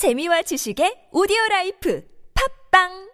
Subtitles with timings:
[0.00, 2.00] 재미와 지식의 오디오 라이프.
[2.32, 3.09] 팝빵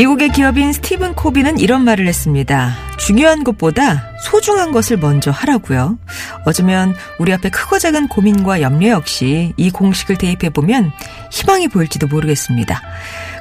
[0.00, 2.74] 미국의 기업인 스티븐 코비는 이런 말을 했습니다.
[2.96, 5.98] 중요한 것보다 소중한 것을 먼저 하라고요.
[6.46, 10.90] 어쩌면 우리 앞에 크고 작은 고민과 염려 역시 이 공식을 대입해보면
[11.30, 12.80] 희망이 보일지도 모르겠습니다.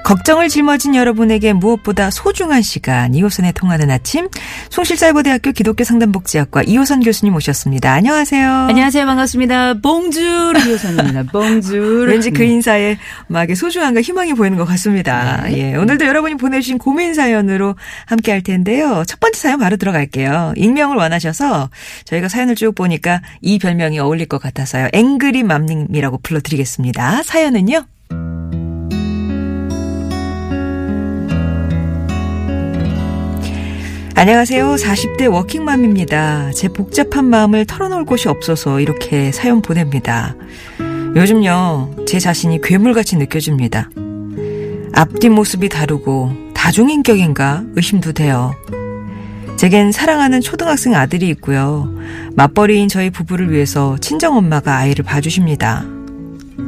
[0.03, 4.27] 걱정을 짊어진 여러분에게 무엇보다 소중한 시간 이호선에 통하는 아침
[4.69, 7.91] 송실사이버대학교 기독교 상담복지학과 이호선 교수님 오셨습니다.
[7.93, 8.49] 안녕하세요.
[8.69, 9.05] 안녕하세요.
[9.05, 9.75] 반갑습니다.
[9.81, 11.23] 봉주르 교사입니다.
[11.31, 12.09] 봉주르.
[12.11, 15.43] 왠지 그 인사에 막의 소중함과 희망이 보이는 것 같습니다.
[15.51, 19.03] 예, 오늘도 여러분이 보내주신 고민 사연으로 함께 할 텐데요.
[19.05, 20.53] 첫 번째 사연 바로 들어갈게요.
[20.55, 21.69] 익명을 원하셔서
[22.05, 24.87] 저희가 사연을 쭉 보니까 이 별명이 어울릴 것 같아서요.
[24.93, 27.23] 앵그리 맘님이라고 불러드리겠습니다.
[27.23, 27.85] 사연은요.
[34.19, 34.75] 안녕하세요.
[34.75, 36.51] 40대 워킹맘입니다.
[36.51, 40.35] 제 복잡한 마음을 털어놓을 곳이 없어서 이렇게 사연 보냅니다.
[41.15, 43.89] 요즘요, 제 자신이 괴물같이 느껴집니다.
[44.91, 48.53] 앞뒷 모습이 다르고 다중인격인가 의심도 돼요.
[49.55, 51.89] 제겐 사랑하는 초등학생 아들이 있고요.
[52.35, 55.85] 맞벌이인 저희 부부를 위해서 친정엄마가 아이를 봐주십니다.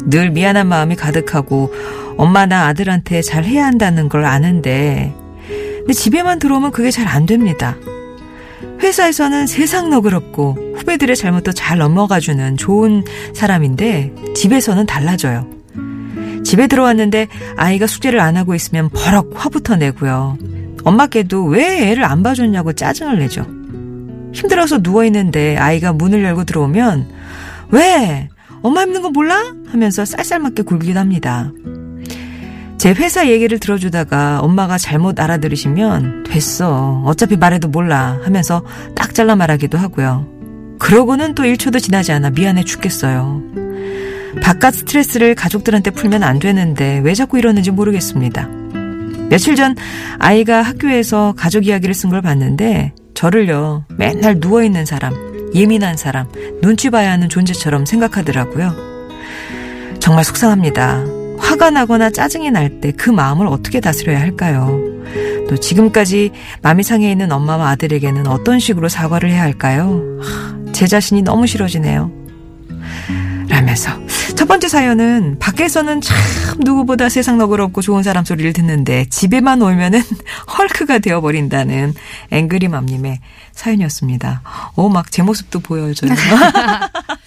[0.06, 1.74] 늘 미안한 마음이 가득하고
[2.16, 5.14] 엄마 나 아들한테 잘 해야 한다는 걸 아는데
[5.94, 7.76] 집에만 들어오면 그게 잘 안 됩니다.
[8.82, 13.04] 회사에서는 세상 너그럽고 후배들의 잘못도 잘 넘어가주는 좋은
[13.34, 15.48] 사람인데 집에서는 달라져요.
[16.44, 20.38] 집에 들어왔는데 아이가 숙제를 안 하고 있으면 버럭 화부터 내고요.
[20.84, 23.46] 엄마께도 왜 애를 안 봐줬냐고 짜증을 내죠.
[24.34, 27.10] 힘들어서 누워있는데 아이가 문을 열고 들어오면
[27.70, 28.30] 왜?
[28.64, 29.54] 엄마 힘든 거 몰라?
[29.68, 31.52] 하면서 쌀쌀맞게 굴기도 합니다.
[32.82, 37.04] 제 회사 얘기를 들어주다가 엄마가 잘못 알아들으시면 됐어.
[37.06, 38.66] 어차피 말해도 몰라 하면서
[38.96, 40.26] 딱 잘라 말하기도 하고요.
[40.80, 43.44] 그러고는 또 1초도 지나지 않아 미안해 죽겠어요.
[44.42, 48.48] 바깥 스트레스를 가족들한테 풀면 안 되는데 왜 자꾸 이러는지 모르겠습니다.
[49.30, 49.76] 며칠 전
[50.18, 55.14] 아이가 학교에서 가족 이야기를 쓴 걸 봤는데 저를요 맨날 누워있는 사람,
[55.54, 56.26] 예민한 사람,
[56.64, 58.74] 눈치 봐야 하는 존재처럼 생각하더라고요.
[60.00, 61.21] 정말 속상합니다.
[61.42, 64.80] 화가 나거나 짜증이 날 때 그 마음을 어떻게 다스려야 할까요?
[65.50, 66.32] 또 지금까지
[66.62, 70.02] 마음이 상해 있는 엄마와 아들에게는 어떤 식으로 사과를 해야 할까요?
[70.22, 72.12] 하, 제 자신이 너무 싫어지네요.
[73.50, 73.92] 라면서
[74.36, 76.18] 첫 번째 사연은 밖에서는 참
[76.60, 80.02] 누구보다 세상 너그럽고 좋은 사람 소리를 듣는데 집에만 오면은
[80.58, 81.94] 헐크가 되어버린다는
[82.32, 83.20] 앵그리맘님의
[83.54, 84.42] 사연이었습니다.
[84.76, 86.12] 오, 막제 모습도 보여줘요.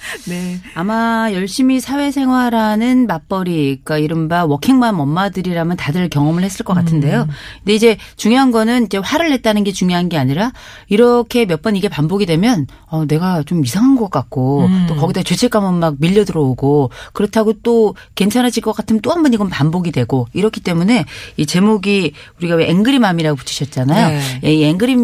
[0.28, 0.60] 네.
[0.74, 7.22] 아마 열심히 사회생활하는 맞벌이, 그러니까 이른바 워킹맘 엄마들이라면 다들 경험을 했을 것 같은데요.
[7.22, 7.28] 음.
[7.58, 10.52] 근데 이제 중요한 거는 이제 화를 냈다는 게 중요한 게 아니라
[10.88, 14.84] 이렇게 몇 번 이게 반복이 되면 어, 내가 좀 이상한 것 같고 음.
[14.86, 19.48] 또 거기다 죄책감은 막 밀려 들어오고 그렇다고 또 괜찮아질 것 같으면 또 한 번 이건
[19.48, 21.06] 반복이 되고 이렇기 때문에
[21.38, 24.08] 이 제목이 우리가 왜 앵그리맘이라고 붙이셨잖아요.
[24.08, 24.40] 네.
[24.44, 24.96] 예, 이 앵그리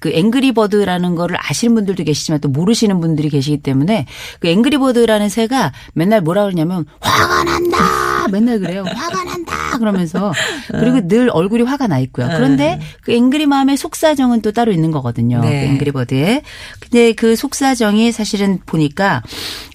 [0.00, 4.06] 그 앵그리버드라는 거를 아시는 분들도 계시지만 또 모르시는 분들이 계시기 때문에
[4.40, 8.84] 그 앵그리버드라는 새가 맨날 뭐라 그러냐면 화가 난다 맨날 그래요.
[8.84, 10.32] 화가 난다 그러면서.
[10.68, 12.28] 그리고 늘 얼굴이 화가 나 있고요.
[12.28, 15.40] 그런데 그 앵그리맘의 속사정은 또 따로 있는 거거든요.
[15.40, 15.60] 네.
[15.60, 16.42] 그 앵그리버드에.
[16.80, 19.22] 근데 그 속사정이 사실은 보니까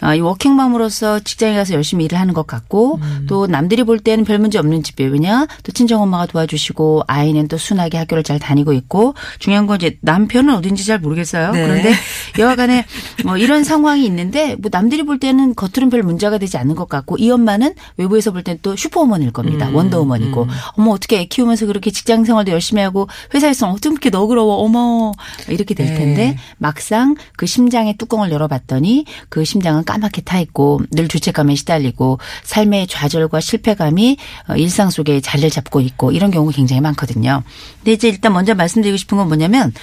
[0.01, 4.40] 아, 이 워킹맘으로서 직장에 가서 열심히 일을 하는 것 같고 또 남들이 볼 때는 별
[4.40, 5.48] 문제 없는 집에 왜냐?
[5.63, 10.54] 또 친정 엄마가 도와주시고 아이는 또 순하게 학교를 잘 다니고 있고 중요한 건 이제 남편은
[10.56, 11.51] 어딘지 잘 모르겠어요.
[11.51, 11.62] 네.
[11.62, 11.94] 그런데
[12.39, 12.86] 여하간에
[13.25, 17.18] 뭐 이런 상황이 있는데 뭐 남들이 볼 때는 겉으로는 별 문제가 되지 않는 것 같고
[17.18, 19.68] 이 엄마는 외부에서 볼볼 땐 또 슈퍼우먼일 겁니다.
[19.69, 20.48] 음, 원더우먼이고.
[20.74, 24.56] 어머 어떻게 애 키우면서 그렇게 직장 생활도 열심히 하고 회사에서 어떻게 그렇게 너그러워.
[24.57, 25.12] 어머
[25.50, 25.95] 이렇게 될 네.
[25.95, 32.88] 텐데 막상 그 심장의 뚜껑을 열어봤더니 그 심장은 까맣게 타 있고 늘 죄책감에 시달리고 삶의
[32.88, 34.18] 좌절과 실패감이
[34.50, 37.44] 어, 일상 속에 자리를 잡고 있고 이런 경우가 굉장히 많거든요.
[37.80, 39.74] 근데 이제 일단 먼저 말씀드리고 싶은 건 뭐냐면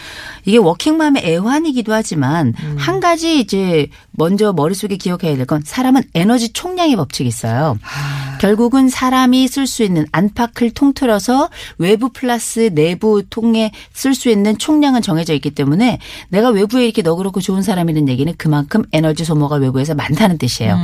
[0.45, 6.97] 이게 워킹맘의 애환이기도 하지만 한 가지 이제 먼저 머릿속에 기억해야 될 건 사람은 에너지 총량의
[6.97, 7.79] 법칙이 있어요.
[8.41, 15.03] 결국은 사람이 쓸 수 있는 안팎을 통틀어서 외부 플러스 내부 통에 쓸 수 있는 총량은
[15.03, 15.99] 정해져 있기 때문에
[16.31, 20.75] 내가 외부에 이렇게 너그럽고 좋은 사람이라는 얘기는 그만큼 에너지 소모가 외부에서 많다는 뜻이에요.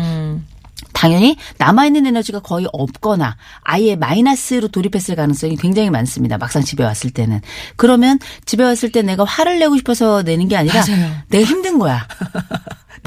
[0.92, 6.36] 당연히 남아있는 에너지가 거의 없거나 아예 마이너스로 돌입했을 가능성이 굉장히 많습니다.
[6.36, 7.40] 막상 집에 왔을 때는.
[7.76, 11.10] 그러면 집에 왔을 때 내가 화를 내고 싶어서 내는 게 아니라 맞아요.
[11.28, 12.06] 내가 힘든 거야.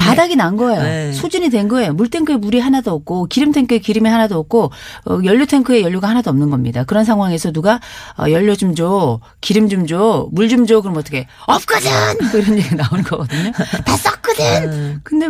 [0.00, 0.82] 바닥이 난 거예요.
[0.82, 1.12] 네.
[1.12, 1.92] 소진이 된 거예요.
[1.92, 4.72] 물탱크에 물이 하나도 없고 기름 탱크에 기름이 하나도 없고
[5.06, 6.84] 어, 연료 탱크에 연료가 하나도 없는 겁니다.
[6.84, 7.80] 그런 상황에서 누가
[8.18, 10.80] 어, 연료 좀 줘, 기름 좀 줘, 물 좀 줘.
[10.80, 11.90] 그럼 어떻게 없거든.
[12.32, 13.52] 뭐 이런 얘기가 나오는 거거든요.
[13.84, 15.00] 다 썼거든.
[15.04, 15.28] 근데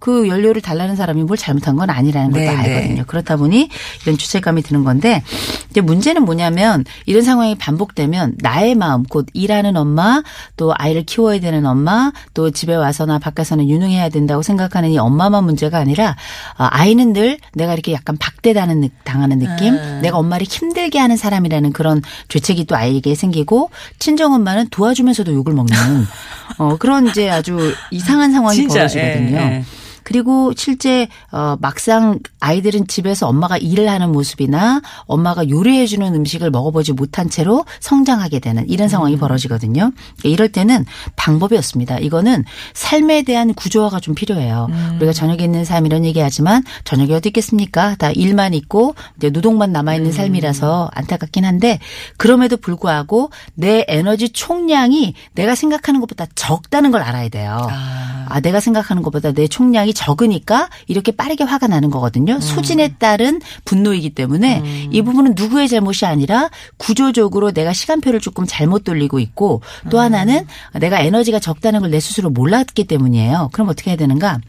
[0.00, 2.94] 그 연료를 달라는 사람이 뭘 잘못한 건 아니라는 것도 네, 알거든요.
[2.96, 3.02] 네.
[3.06, 3.68] 그렇다 보니
[4.02, 5.22] 이런 주책감이 드는 건데
[5.70, 10.22] 이제 문제는 뭐냐면 이런 상황이 반복되면 나의 마음 곧 일하는 엄마
[10.56, 15.78] 또 아이를 키워야 되는 엄마 또 집에 와서나 밖에서는 유능해야 된다고 생각하는 이 엄마만 문제가
[15.78, 16.16] 아니라
[16.58, 21.72] 어, 아이는 늘 내가 이렇게 약간 박대다는 느- 당하는 느낌 내가 엄마를 힘들게 하는 사람이라는
[21.72, 25.76] 그런 죄책이 또 아이에게 생기고 친정 엄마는 도와주면서도 욕을 먹는
[26.56, 29.36] 어, 그런 이제 아주 이상한 상황이 진짜, 벌어지거든요.
[29.36, 29.64] 예, 예.
[30.02, 36.92] 그리고 실제 어 막상 아이들은 집에서 엄마가 일을 하는 모습이나 엄마가 요리해 주는 음식을 먹어보지
[36.92, 39.92] 못한 채로 성장하게 되는 이런 상황이 벌어지거든요.
[40.24, 40.84] 이럴 때는
[41.16, 41.98] 방법이 없습니다.
[41.98, 42.44] 이거는
[42.74, 44.68] 삶에 대한 구조화가 좀 필요해요.
[44.96, 47.94] 우리가 저녁에 있는 삶 이런 얘기하지만 저녁에 어디 있겠습니까?
[47.96, 51.78] 다 일만 있고 이제 노동만 남아 있는 삶이라서 안타깝긴 한데
[52.16, 57.68] 그럼에도 불구하고 내 에너지 총량이 내가 생각하는 것보다 적다는 걸 알아야 돼요.
[58.28, 62.40] 아, 내가 생각하는 것보다 내 총량이 적으니까 이렇게 빠르게 화가 나는 거거든요.
[62.40, 66.48] 소진에 따른 분노이기 때문에 이 부분은 누구의 잘못이 아니라
[66.78, 69.60] 구조적으로 내가 시간표를 조금 잘못 돌리고 있고
[69.90, 70.46] 또 하나는
[70.80, 73.50] 내가 에너지가 적다는 걸 내 스스로 몰랐기 때문이에요.
[73.52, 74.40] 그럼 어떻게 해야 되는가?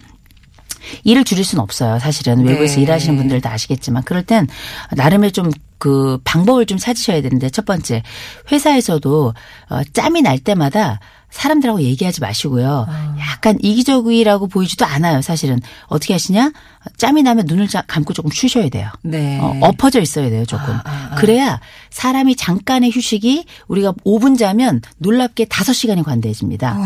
[1.03, 1.99] 일을 줄일 수는 없어요.
[1.99, 2.81] 사실은 외부에서 네.
[2.83, 4.47] 일하시는 분들 다 아시겠지만 그럴 땐
[4.95, 5.51] 나름의 좀
[5.81, 8.03] 그 방법을 좀 찾으셔야 되는데 첫 번째
[8.51, 9.33] 회사에서도
[9.69, 10.99] 어, 짬이 날 때마다
[11.31, 12.85] 사람들하고 얘기하지 마시고요.
[13.19, 15.21] 약간 이기적이라고 보이지도 않아요.
[15.23, 16.51] 사실은 어떻게 하시냐?
[16.97, 18.89] 짬이 나면 눈을 자- 감고 조금 쉬셔야 돼요.
[19.01, 19.39] 네.
[19.39, 20.65] 어, 엎어져 있어야 돼요, 조금.
[20.75, 21.15] 아, 아, 아.
[21.15, 26.77] 그래야 사람이 잠깐의 휴식이 우리가 5분 자면 놀랍게 5시간이 관대해집니다.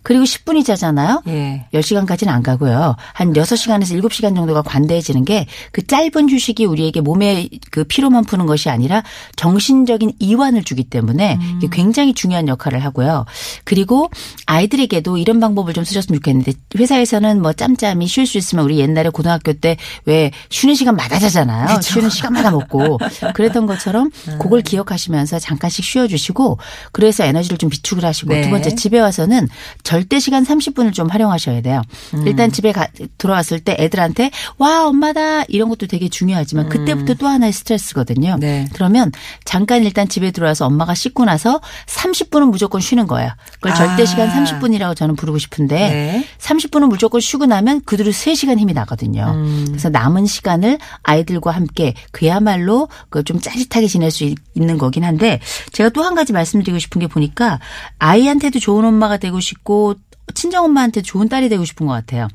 [0.00, 0.02] 와.
[0.02, 1.22] 그리고 10분이 자잖아요.
[1.28, 1.66] 예.
[1.74, 2.96] 10시간까지는 안 가고요.
[3.12, 8.68] 한 6시간에서 7시간 정도가 관대해지는 게 그 짧은 휴식이 우리에게 몸의 그 피로만 푸는 것이
[8.70, 9.02] 아니라
[9.36, 13.24] 정신적인 이완을 주기 때문에 이게 굉장히 중요한 역할을 하고요.
[13.64, 14.10] 그리고
[14.46, 19.52] 아이들에게도 이런 방법을 좀 쓰셨으면 좋겠는데 회사에서는 뭐 짬짬이 쉴 수 있으면 우리 옛날에 고등학교
[19.52, 19.76] 때
[20.06, 21.80] 왜 쉬는 시간마다 자잖아요.
[21.80, 22.98] 쉬는 시간마다 먹고
[23.34, 24.10] 그랬던 것처럼
[24.40, 26.58] 그걸 기억하시면서 잠깐씩 쉬어 주시고
[26.92, 28.42] 그래서 에너지를 좀 비축을 하시고 네.
[28.42, 29.48] 두 번째 집에 와서는
[29.82, 31.82] 절대 시간 30분을 좀 활용하셔야 돼요.
[32.26, 32.86] 일단 집에 가,
[33.18, 38.36] 들어왔을 때 애들한테 와 엄마다 이런 것도 되게 중요하지만 그때부터 또 하나의 스트레스거든요.
[38.40, 38.68] 네.
[38.74, 39.10] 그러면
[39.44, 43.30] 잠깐 일단 집에 들어와서 엄마가 씻고 나서 30분은 무조건 쉬는 거예요.
[43.54, 44.06] 그걸 절대 아.
[44.06, 46.26] 시간 30분이라고 저는 부르고 싶은데 네.
[46.38, 49.32] 30분은 무조건 쉬고 나면 그대로 3시간 힘이 나거든요.
[49.34, 49.64] 음.
[49.68, 55.40] 그래서 남은 시간을 아이들과 함께 그야말로 그 좀 짜릿하게 지낼 수 있- 있는 거긴 한데
[55.72, 57.60] 제가 또 한 가지 말씀드리고 싶은 게 보니까
[57.98, 59.89] 아이한테도 좋은 엄마가 되고 싶고
[60.32, 62.28] 친정 엄마한테 좋은 딸이 되고 싶은 것 같아요.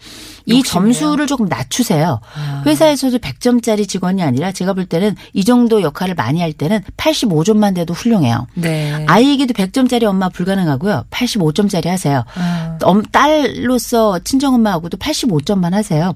[0.46, 2.20] 이 점수를 조금 낮추세요.
[2.66, 7.94] 회사에서도 100점짜리 직원이 아니라 제가 볼 때는 이 정도 역할을 많이 할 때는 85점만 돼도
[7.94, 8.48] 훌륭해요.
[8.54, 9.06] 네.
[9.08, 11.06] 아이에게도 100점짜리 엄마 불가능하고요.
[11.10, 12.24] 85점짜리 하세요.
[12.36, 12.78] 아.
[12.84, 16.14] 엄, 딸로서 친정엄마하고도 85점만 하세요.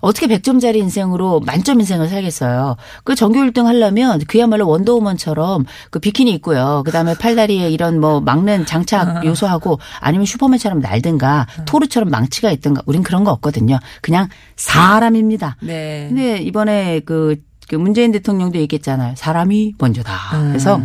[0.00, 2.76] 어떻게 100점짜리 인생으로 만점 인생을 살겠어요.
[3.04, 6.82] 그 전교 1등 하려면 그야말로 원더우먼처럼 그 비키니 입고요.
[6.84, 13.24] 그다음에 팔다리에 이런 뭐 막는 장착 요소하고 아니면 슈퍼맨처럼 날든가 토르처럼 망치가 있든가 우린 그런
[13.24, 13.78] 거 없거든요.
[14.00, 15.56] 그냥 사람입니다.
[15.60, 16.06] 네.
[16.08, 17.36] 근데 이번에 그,
[17.68, 19.14] 그 문재인 대통령도 얘기했잖아요.
[19.16, 20.12] 사람이 먼저다.
[20.48, 20.80] 그래서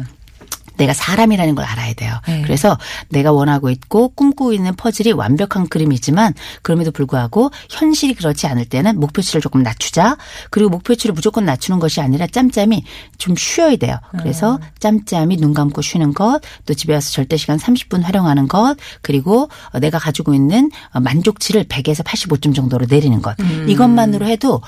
[0.77, 2.19] 내가 사람이라는 걸 알아야 돼요.
[2.27, 2.41] 네.
[2.43, 2.77] 그래서
[3.09, 9.41] 내가 원하고 있고 꿈꾸고 있는 퍼즐이 완벽한 그림이지만 그럼에도 불구하고 현실이 그렇지 않을 때는 목표치를
[9.41, 10.17] 조금 낮추자.
[10.49, 12.83] 그리고 목표치를 무조건 낮추는 것이 아니라 짬짬이
[13.17, 13.99] 좀 쉬어야 돼요.
[14.19, 19.49] 그래서 짬짬이 눈 감고 쉬는 것, 또 집에 와서 절대 시간 30분 활용하는 것, 그리고
[19.71, 23.35] 어, 내가 가지고 있는 어, 만족치를 100에서 85점 정도로 내리는 것.
[23.67, 24.61] 이것만으로 해도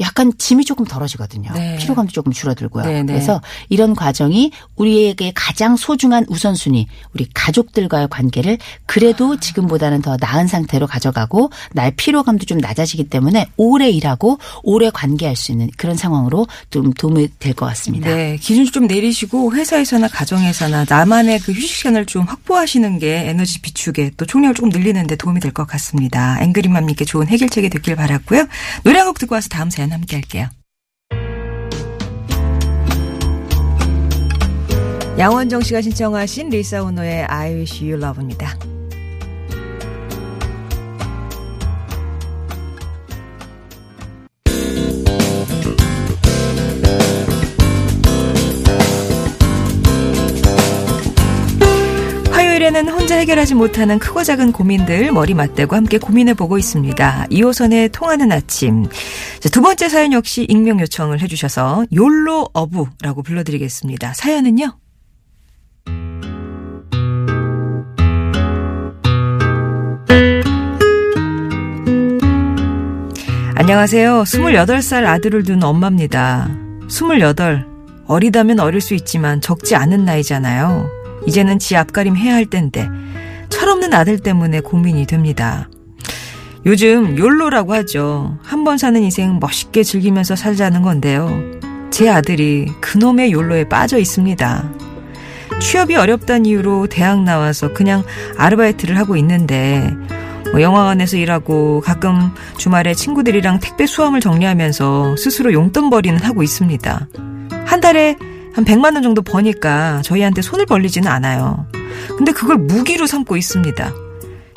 [0.00, 1.52] 약간 짐이 조금 덜어지거든요.
[1.54, 1.76] 네.
[1.76, 2.84] 피로감도 조금 줄어들고요.
[2.84, 3.12] 네, 네.
[3.12, 10.86] 그래서 이런 과정이 우리에게 가장 소중한 우선순위, 우리 가족들과의 관계를 그래도 지금보다는 더 나은 상태로
[10.86, 16.92] 가져가고 나의 피로감도 좀 낮아지기 때문에 오래 일하고 오래 관계할 수 있는 그런 상황으로 좀
[16.92, 18.08] 도움이 될 것 같습니다.
[18.14, 24.12] 네, 기준 좀 내리시고 회사에서나 가정에서나 나만의 그 휴식 시간을 좀 확보하시는 게 에너지 비축에
[24.16, 26.38] 또 총력을 조금 늘리는 데 도움이 될 것 같습니다.
[26.40, 28.46] 앵그리맘님께 좋은 해결책이 됐길 바랐고요.
[28.84, 30.48] 노래 한 곡 듣고 와서 다음 사연 함께 할게요.
[35.18, 38.71] 양원정 씨가 신청하신 리사 오노의 I Wish You Love입니다.
[52.62, 57.26] 화요일에는 혼자 해결하지 못하는 크고 작은 고민들 머리 맞대고 함께 고민해 보고 있습니다.
[57.30, 58.86] 2호선의 통하는 아침.
[59.40, 64.14] 자, 두 번째 사연 역시 익명 요청을 해주셔서 욜로 어부라고 불러드리겠습니다.
[64.14, 64.78] 사연은요?
[73.56, 74.22] 안녕하세요.
[74.22, 76.48] 28살 아들을 둔 엄마입니다.
[76.88, 77.66] 28.
[78.06, 81.01] 어리다면 어릴 수 있지만 적지 않은 나이잖아요.
[81.26, 82.88] 이제는 지 앞가림 해야 할 텐데
[83.48, 85.68] 철없는 아들 때문에 고민이 됩니다.
[86.64, 88.38] 요즘 욜로라고 하죠.
[88.42, 91.42] 한 번 사는 인생 멋있게 즐기면서 살자는 건데요.
[91.90, 94.70] 제 아들이 그놈의 욜로에 빠져 있습니다.
[95.60, 98.02] 취업이 어렵다는 이유로 대학 나와서 그냥
[98.38, 99.90] 아르바이트를 하고 있는데
[100.52, 107.08] 뭐 영화관에서 일하고 가끔 주말에 친구들이랑 택배 수험을 정리하면서 스스로 용돈벌이는 하고 있습니다.
[107.64, 108.16] 한 달에
[108.54, 111.66] 한 100만 원 정도 버니까 저희한테 손을 벌리지는 않아요.
[112.16, 113.92] 근데 그걸 무기로 삼고 있습니다.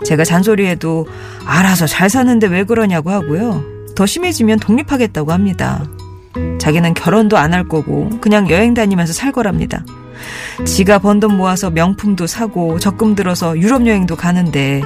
[0.05, 1.07] 제가 잔소리해도
[1.45, 3.63] 알아서 잘 사는데 왜 그러냐고 하고요.
[3.95, 5.83] 더 심해지면 독립하겠다고 합니다.
[6.59, 9.85] 자기는 결혼도 안 할 거고 그냥 여행 다니면서 살 거랍니다.
[10.65, 14.81] 지가 번 돈 모아서 명품도 사고 적금 들어서 유럽 여행도 가는데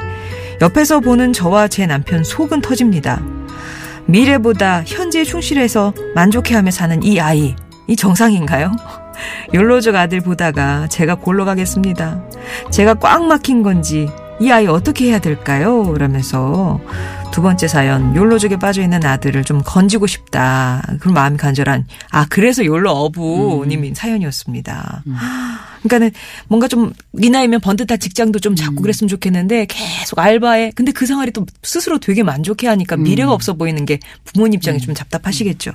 [0.61, 3.21] 옆에서 보는 저와 제 남편 속은 터집니다.
[4.05, 7.55] 미래보다 현재에 충실해서 만족해하며 사는 이 아이,
[7.87, 8.71] 이 정상인가요?
[9.53, 12.23] 욜로족 아들 보다가 제가 골로 가겠습니다.
[12.71, 14.09] 제가 꽉 막힌 건지
[14.41, 15.83] 이 아이 어떻게 해야 될까요?
[15.83, 16.79] 그러면서
[17.31, 20.81] 두 번째 사연 욜로족에 빠져있는 아들을 좀 건지고 싶다.
[20.99, 25.03] 그런 마음이 간절한 아 그래서 욜로 어부님인 사연이었습니다.
[25.83, 26.11] 그러니까는
[26.47, 31.31] 뭔가 좀 이 나이면 번듯한 직장도 좀 잡고 그랬으면 좋겠는데 계속 알바에 근데 그 생활이
[31.31, 35.71] 또 스스로 되게 만족해 하니까 미래가 없어 보이는 게 부모님 입장에 좀 답답하시겠죠.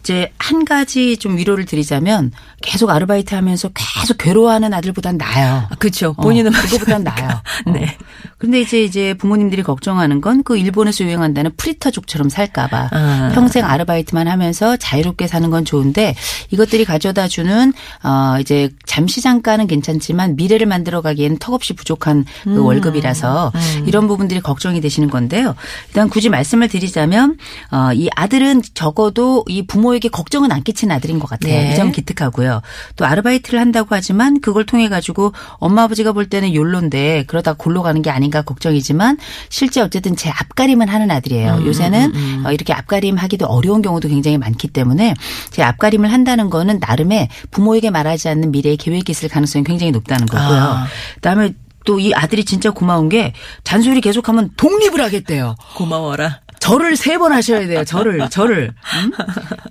[0.00, 5.68] 이제 한 가지 좀 위로를 드리자면 계속 아르바이트 하면서 계속 괴로워하는 아들보단 나아요.
[5.78, 6.12] 그렇죠.
[6.14, 7.42] 본인은 어, 그거보단 나아요.
[7.72, 7.84] 네.
[7.84, 8.04] 어.
[8.38, 13.30] 그런데 이제 이제 부모님들이 걱정하는 건 그 일본에서 유행한다는 프리터족처럼 살까봐 아.
[13.34, 16.14] 평생 아르바이트만 하면서 자유롭게 사는 건 좋은데
[16.50, 17.72] 이것들이 가져다 주는
[18.02, 22.64] 어 이제 잠시 잠깐은 괜찮지만 미래를 만들어 가기에는 턱없이 부족한 그 음.
[22.64, 23.52] 월급이라서
[23.86, 25.54] 이런 부분들이 걱정이 되시는 건데요.
[25.88, 27.36] 일단 굳이 말씀을 드리자면
[27.70, 31.52] 어이 아들은 적어도 이 부모 에게 걱정은 안 끼치는 아들인 것 같아요.
[31.52, 31.72] 네.
[31.72, 32.62] 이점 기특하고요.
[32.96, 38.00] 또 아르바이트를 한다고 하지만 그걸 통해 가지고 엄마 아버지가 볼 때는 욜로인데 그러다 골로 가는
[38.02, 41.54] 게 아닌가 걱정이지만 실제 어쨌든 제 앞가림은 하는 아들이에요.
[41.56, 45.14] 음, 요새는 어, 이렇게 앞가림 하기도 어려운 경우도 굉장히 많기 때문에
[45.50, 50.58] 제 앞가림을 한다는 거는 나름의 부모에게 말하지 않는 미래의 계획이 있을 가능성이 굉장히 높다는 거고요.
[50.60, 50.86] 아.
[51.16, 53.32] 그다음에 또 이 아들이 진짜 고마운 게
[53.64, 55.54] 잔소리 계속하면 독립을 하겠대요.
[55.74, 56.40] 고마워라.
[56.62, 57.84] 절을 세 번 하셔야 돼요.
[57.84, 58.72] 절을, 절을.
[59.04, 59.12] 음?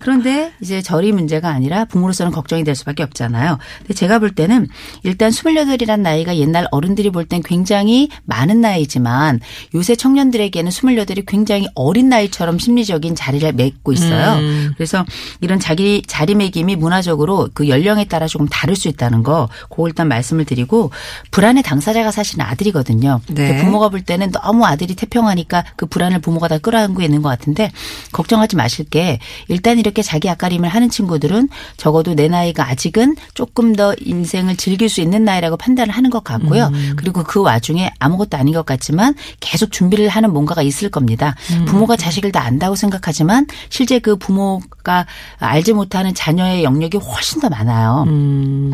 [0.02, 3.58] 그런데 이제 절이 문제가 아니라 부모로서는 걱정이 될 수밖에 없잖아요.
[3.80, 4.68] 근데 제가 볼 때는
[5.04, 9.40] 일단 28이란 나이가 옛날 어른들이 볼 땐 굉장히 많은 나이지만
[9.74, 14.40] 요새 청년들에게는 28이 굉장히 어린 나이처럼 심리적인 자리를 맺고 있어요.
[14.40, 14.74] 음.
[14.76, 15.06] 그래서
[15.40, 20.44] 이런 자기 자리매김이 문화적으로 그 연령에 따라 조금 다를 수 있다는 거, 그거 일단 말씀을
[20.46, 20.92] 드리고
[21.32, 23.22] 불안의 당사자가 사실은 아들이거든요.
[23.30, 23.64] 네.
[23.64, 27.72] 부모가 볼 때는 너무 아들이 태평하니까 그 불안을 부모가 다 끌어 안고 있는 것 같은데
[28.12, 33.94] 걱정하지 마실 게 일단 이렇게 자기 앞가림을 하는 친구들은 적어도 내 나이가 아직은 조금 더
[34.00, 36.72] 인생을 즐길 수 있는 나이라고 판단을 하는 것 같고요.
[36.96, 41.36] 그리고 그 와중에 아무것도 아닌 것 같지만 계속 준비를 하는 뭔가가 있을 겁니다.
[41.66, 45.06] 부모가 자식을 다 안다고 생각하지만 실제 그 부모가
[45.38, 48.06] 알지 못하는 자녀의 영역이 훨씬 더 많아요.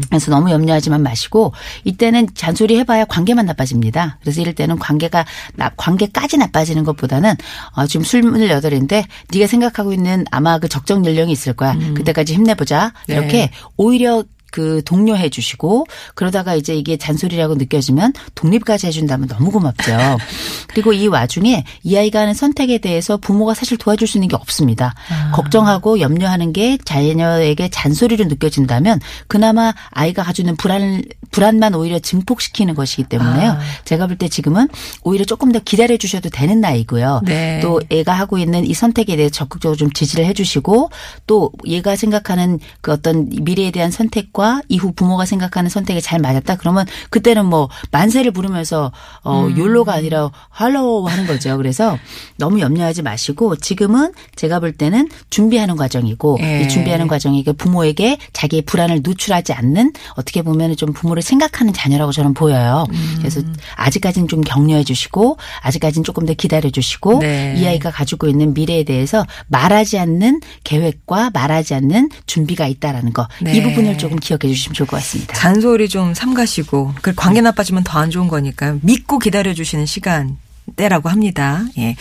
[0.10, 4.18] 그래서 너무 염려하지만 마시고 이때는 잔소리 해봐야 관계만 나빠집니다.
[4.22, 7.36] 그래서 이럴 때는 관계가 나, 관계까지 나빠지는 것보다는
[7.76, 11.75] 어, 지금 스물여덟인데 네가 생각하고 있는 아마 그 적정 연령이 있을 거야.
[11.96, 12.94] 그때까지 힘내보자.
[13.08, 14.24] 이렇게 오히려
[14.58, 15.86] 그 독려해 주시고
[16.16, 19.96] 그러다가 이제 이게 잔소리라고 느껴지면 독립까지 해준다면 너무 고맙죠.
[20.74, 24.96] 그리고 이 와중에 이 아이가 하는 선택에 대해서 부모가 사실 도와줄 수 있는 게 없습니다.
[25.32, 33.04] 걱정하고 염려하는 게 자녀에게 잔소리로 느껴진다면 그나마 아이가 가지고 있는 불안 불안만 오히려 증폭시키는 것이기
[33.04, 33.52] 때문에요.
[33.52, 33.60] 아.
[33.86, 34.70] 제가 볼 때 지금은
[35.04, 37.22] 오히려 조금 더 기다려 주셔도 되는 나이고요.
[37.26, 37.60] 네.
[37.62, 40.90] 또 애가 하고 있는 이 선택에 대해 적극적으로 좀 지지를 해주시고
[41.28, 46.86] 또 얘가 생각하는 그 어떤 미래에 대한 선택과 이후 부모가 생각하는 선택이 잘 맞았다 그러면
[47.10, 48.92] 그때는 뭐 만세를 부르면서
[49.24, 49.58] 어 음.
[49.58, 51.58] 욜로가 아니라 할로우 하는 거죠.
[51.58, 51.98] 그래서
[52.38, 56.62] 너무 염려하지 마시고 지금은 제가 볼 때는 준비하는 과정이고 예.
[56.62, 62.12] 이 준비하는 과정이 그 부모에게 자기의 불안을 노출하지 않는 어떻게 보면 좀 부모를 생각하는 자녀라고
[62.12, 62.86] 저는 보여요.
[62.92, 63.16] 음.
[63.20, 63.42] 그래서
[63.75, 67.56] 아직까지는 좀 격려해 주시고 아직까지는 조금 더 기다려 주시고 네.
[67.58, 73.27] 이 아이가 가지고 있는 미래에 대해서 말하지 않는 계획과 말하지 않는 준비가 있다라는 거.
[73.42, 73.56] 네.
[73.56, 75.34] 이 부분을 조금 기억해 주시면 좋을 것 같습니다.
[75.34, 80.38] 잔소리 좀 삼가시고 그 관계 나빠지면 더 안 좋은 거니까 믿고 기다려 주시는 시간
[80.75, 81.63] 때라고 합니다.
[81.79, 81.96] 예.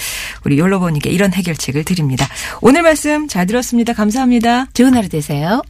[0.44, 2.26] 우리 욜로버님께 이런 해결책을 드립니다.
[2.60, 3.92] 오늘 말씀 잘 들었습니다.
[3.92, 4.66] 감사합니다.
[4.74, 5.62] 좋은 하루 되세요.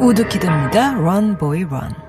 [0.00, 0.94] Woodkid입니다.
[0.98, 2.03] Run Boy Run.